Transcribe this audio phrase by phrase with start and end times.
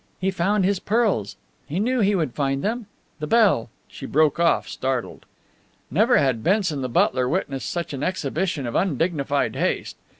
[0.19, 1.35] He found his pearls.
[1.67, 2.87] He knew he would find them!
[3.19, 5.27] The bell!" she broke off, startled.
[5.91, 9.95] Never had Benson, the butler, witnessed such an exhibition of undignified haste.